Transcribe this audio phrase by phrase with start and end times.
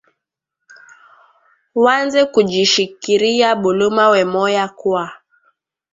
[1.83, 5.05] Wanze kuji shikiria buluma wemoya kwa